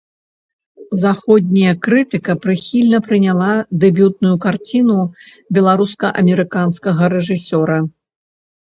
[1.01, 3.51] Заходняя крытыка прыхільна прыняла
[3.85, 4.99] дэбютную карціну
[5.61, 7.79] беларуска-амерыканскага рэжысёра.